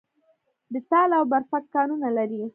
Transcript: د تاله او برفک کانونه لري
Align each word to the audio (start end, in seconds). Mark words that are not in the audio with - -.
د 0.73 0.75
تاله 0.89 1.15
او 1.19 1.25
برفک 1.31 1.63
کانونه 1.75 2.07
لري 2.17 2.41